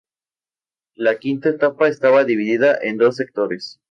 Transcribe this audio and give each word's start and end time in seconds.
La 0.95 1.19
quinta 1.19 1.49
etapa 1.49 1.87
estaba 1.87 2.23
dividida 2.25 2.75
en 2.81 2.97
dos 2.97 3.17
sectores. 3.17 3.79